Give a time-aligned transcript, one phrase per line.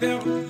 [0.00, 0.43] Mira